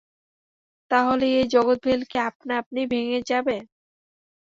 তা 0.91 0.99
হলেই 1.07 1.33
এই 1.35 1.47
জগৎভেল্কি 1.53 2.17
আপনি-আপনি 2.29 2.81
ভেঙে 2.91 3.19
যাবে। 3.29 3.57